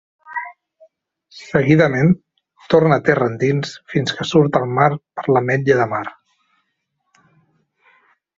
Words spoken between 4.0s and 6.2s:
que surt al mar per l'Ametlla de Mar.